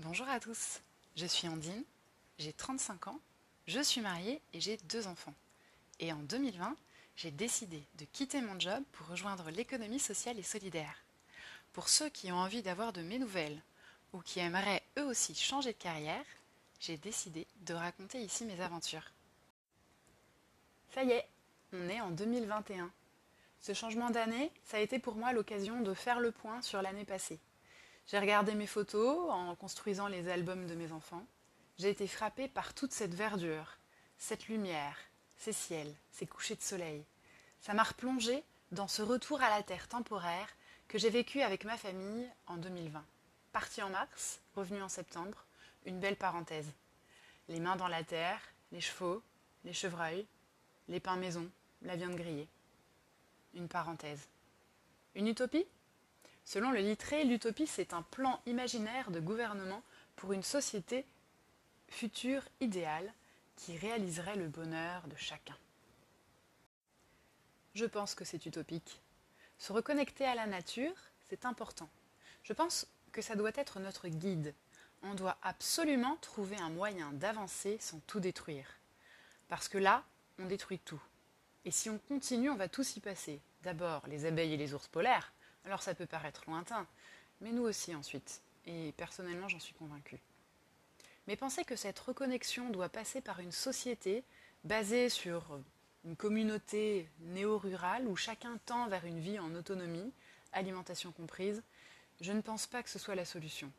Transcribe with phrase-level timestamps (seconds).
[0.00, 0.78] Bonjour à tous,
[1.16, 1.82] je suis Andine,
[2.38, 3.18] j'ai 35 ans,
[3.66, 5.34] je suis mariée et j'ai deux enfants.
[5.98, 6.76] Et en 2020,
[7.16, 11.02] j'ai décidé de quitter mon job pour rejoindre l'économie sociale et solidaire.
[11.72, 13.60] Pour ceux qui ont envie d'avoir de mes nouvelles
[14.12, 16.24] ou qui aimeraient eux aussi changer de carrière,
[16.78, 19.10] j'ai décidé de raconter ici mes aventures.
[20.94, 21.26] Ça y est,
[21.72, 22.88] on est en 2021.
[23.60, 27.04] Ce changement d'année, ça a été pour moi l'occasion de faire le point sur l'année
[27.04, 27.40] passée.
[28.08, 31.26] J'ai regardé mes photos en construisant les albums de mes enfants.
[31.78, 33.76] J'ai été frappée par toute cette verdure,
[34.16, 34.96] cette lumière,
[35.36, 37.04] ces ciels, ces couchers de soleil.
[37.60, 38.42] Ça m'a replongée
[38.72, 40.48] dans ce retour à la terre temporaire
[40.88, 43.04] que j'ai vécu avec ma famille en 2020.
[43.52, 45.44] Parti en mars, revenu en septembre,
[45.84, 46.72] une belle parenthèse.
[47.48, 48.40] Les mains dans la terre,
[48.72, 49.22] les chevaux,
[49.64, 50.26] les chevreuils,
[50.88, 51.46] les pains maison,
[51.82, 52.48] la viande grillée.
[53.52, 54.28] Une parenthèse.
[55.14, 55.66] Une utopie?
[56.48, 59.82] Selon le littré, l'utopie, c'est un plan imaginaire de gouvernement
[60.16, 61.04] pour une société
[61.88, 63.12] future idéale
[63.54, 65.58] qui réaliserait le bonheur de chacun.
[67.74, 69.02] Je pense que c'est utopique.
[69.58, 70.94] Se reconnecter à la nature,
[71.28, 71.90] c'est important.
[72.44, 74.54] Je pense que ça doit être notre guide.
[75.02, 78.78] On doit absolument trouver un moyen d'avancer sans tout détruire.
[79.48, 80.02] Parce que là,
[80.38, 81.02] on détruit tout.
[81.66, 83.38] Et si on continue, on va tous y passer.
[83.64, 85.30] D'abord les abeilles et les ours polaires,
[85.64, 86.86] alors ça peut paraître lointain,
[87.40, 88.40] mais nous aussi ensuite.
[88.66, 90.20] Et personnellement, j'en suis convaincue.
[91.26, 94.24] Mais penser que cette reconnexion doit passer par une société
[94.64, 95.60] basée sur
[96.04, 100.12] une communauté néo-rurale où chacun tend vers une vie en autonomie,
[100.52, 101.62] alimentation comprise,
[102.20, 103.70] je ne pense pas que ce soit la solution.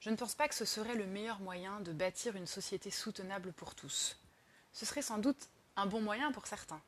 [0.00, 3.52] Je ne pense pas que ce serait le meilleur moyen de bâtir une société soutenable
[3.52, 4.16] pour tous.
[4.72, 6.80] Ce serait sans doute un bon moyen pour certains,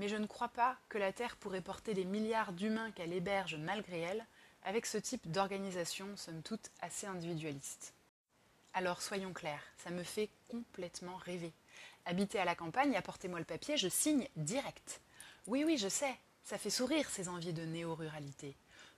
[0.00, 3.56] mais je ne crois pas que la Terre pourrait porter les milliards d'humains qu'elle héberge
[3.56, 4.24] malgré elle,
[4.64, 7.92] avec ce type d'organisation, somme toute, assez individualiste.
[8.72, 11.52] Alors soyons clairs, ça me fait complètement rêver.
[12.06, 15.02] Habiter à la campagne, apportez-moi le papier, je signe direct.
[15.46, 18.56] Oui, oui, je sais, ça fait sourire ces envies de néo-ruralité.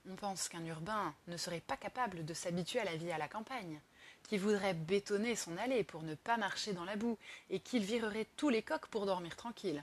[0.08, 3.26] On pense qu'un urbain ne serait pas capable de s'habituer à la vie à la
[3.26, 3.80] campagne,
[4.22, 7.18] qu'il voudrait bétonner son allée pour ne pas marcher dans la boue,
[7.50, 9.82] et qu'il virerait tous les coques pour dormir tranquille.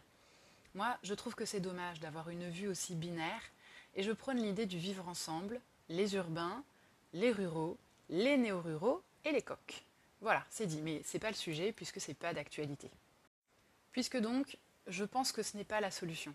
[0.79, 3.41] Moi, je trouve que c'est dommage d'avoir une vue aussi binaire,
[3.97, 5.59] et je prône l'idée du vivre ensemble,
[5.89, 6.63] les urbains,
[7.11, 9.83] les ruraux, les néo-ruraux et les coqs.
[10.21, 12.89] Voilà, c'est dit, mais c'est pas le sujet puisque c'est pas d'actualité.
[13.91, 14.57] Puisque donc,
[14.87, 16.33] je pense que ce n'est pas la solution.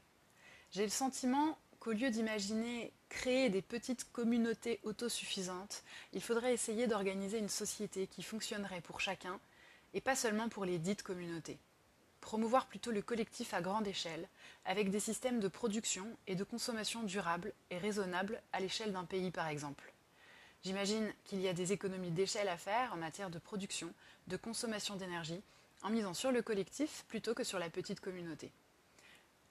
[0.73, 5.83] J'ai le sentiment qu'au lieu d'imaginer créer des petites communautés autosuffisantes,
[6.13, 9.41] il faudrait essayer d'organiser une société qui fonctionnerait pour chacun
[9.95, 11.59] et pas seulement pour les dites communautés
[12.25, 14.27] promouvoir plutôt le collectif à grande échelle,
[14.65, 19.31] avec des systèmes de production et de consommation durables et raisonnables à l'échelle d'un pays
[19.31, 19.93] par exemple.
[20.65, 23.93] J'imagine qu'il y a des économies d'échelle à faire en matière de production,
[24.27, 25.43] de consommation d'énergie,
[25.83, 28.51] en misant sur le collectif plutôt que sur la petite communauté.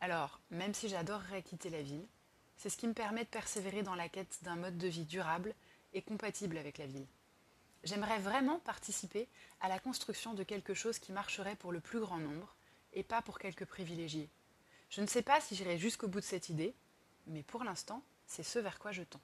[0.01, 2.07] Alors, même si j'adorerais quitter la ville,
[2.57, 5.53] c'est ce qui me permet de persévérer dans la quête d'un mode de vie durable
[5.93, 7.05] et compatible avec la ville.
[7.83, 9.27] J'aimerais vraiment participer
[9.61, 12.55] à la construction de quelque chose qui marcherait pour le plus grand nombre,
[12.93, 14.29] et pas pour quelques privilégiés.
[14.89, 16.73] Je ne sais pas si j'irai jusqu'au bout de cette idée,
[17.27, 19.21] mais pour l'instant, c'est ce vers quoi je tends.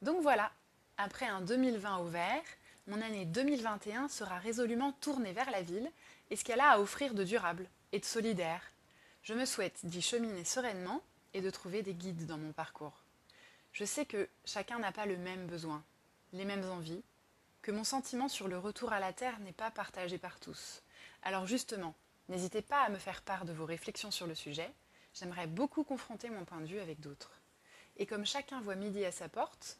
[0.00, 0.52] Donc voilà,
[0.96, 2.42] après un 2020 au vert,
[2.86, 5.90] mon année 2021 sera résolument tournée vers la ville
[6.30, 8.62] et ce qu'elle a à offrir de durable et de solidaire.
[9.22, 11.02] Je me souhaite d'y cheminer sereinement
[11.34, 13.04] et de trouver des guides dans mon parcours.
[13.72, 15.84] Je sais que chacun n'a pas le même besoin,
[16.32, 17.02] les mêmes envies,
[17.62, 20.82] que mon sentiment sur le retour à la Terre n'est pas partagé par tous.
[21.22, 21.94] Alors justement,
[22.28, 24.72] N'hésitez pas à me faire part de vos réflexions sur le sujet.
[25.14, 27.32] J'aimerais beaucoup confronter mon point de vue avec d'autres.
[27.96, 29.78] Et comme chacun voit midi à sa porte,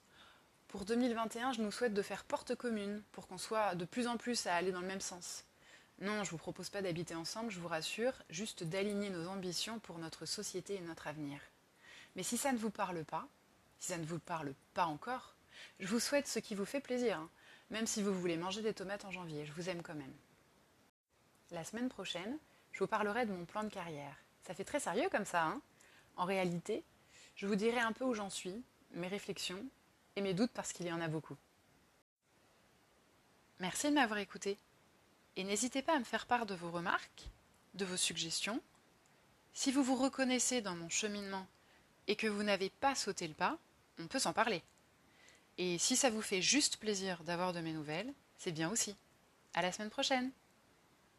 [0.68, 4.16] pour 2021, je nous souhaite de faire porte commune pour qu'on soit de plus en
[4.16, 5.44] plus à aller dans le même sens.
[6.00, 9.78] Non, je ne vous propose pas d'habiter ensemble, je vous rassure, juste d'aligner nos ambitions
[9.80, 11.40] pour notre société et notre avenir.
[12.16, 13.28] Mais si ça ne vous parle pas,
[13.78, 15.34] si ça ne vous parle pas encore,
[15.78, 17.30] je vous souhaite ce qui vous fait plaisir, hein.
[17.70, 20.14] même si vous voulez manger des tomates en janvier, je vous aime quand même.
[21.52, 22.38] La semaine prochaine,
[22.72, 24.16] je vous parlerai de mon plan de carrière.
[24.42, 25.60] Ça fait très sérieux comme ça, hein?
[26.16, 26.82] En réalité,
[27.36, 29.62] je vous dirai un peu où j'en suis, mes réflexions
[30.16, 31.36] et mes doutes parce qu'il y en a beaucoup.
[33.60, 34.56] Merci de m'avoir écouté.
[35.36, 37.28] Et n'hésitez pas à me faire part de vos remarques,
[37.74, 38.62] de vos suggestions.
[39.52, 41.46] Si vous vous reconnaissez dans mon cheminement
[42.06, 43.58] et que vous n'avez pas sauté le pas,
[43.98, 44.62] on peut s'en parler.
[45.58, 48.96] Et si ça vous fait juste plaisir d'avoir de mes nouvelles, c'est bien aussi.
[49.52, 50.32] À la semaine prochaine!